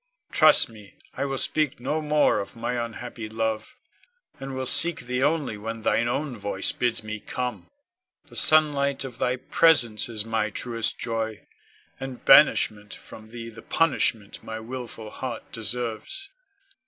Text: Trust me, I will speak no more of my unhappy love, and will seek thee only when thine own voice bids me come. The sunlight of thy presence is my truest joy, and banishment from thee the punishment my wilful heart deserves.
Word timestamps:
Trust 0.31 0.67
me, 0.67 0.95
I 1.15 1.25
will 1.25 1.37
speak 1.37 1.79
no 1.79 2.01
more 2.01 2.39
of 2.39 2.55
my 2.55 2.83
unhappy 2.83 3.29
love, 3.29 3.77
and 4.39 4.55
will 4.55 4.65
seek 4.65 5.01
thee 5.01 5.21
only 5.21 5.59
when 5.59 5.83
thine 5.83 6.07
own 6.07 6.35
voice 6.35 6.71
bids 6.71 7.03
me 7.03 7.19
come. 7.19 7.69
The 8.25 8.35
sunlight 8.35 9.03
of 9.03 9.19
thy 9.19 9.35
presence 9.35 10.09
is 10.09 10.25
my 10.25 10.49
truest 10.49 10.97
joy, 10.97 11.45
and 11.99 12.25
banishment 12.25 12.95
from 12.95 13.29
thee 13.29 13.49
the 13.49 13.61
punishment 13.61 14.43
my 14.43 14.59
wilful 14.59 15.11
heart 15.11 15.51
deserves. 15.51 16.29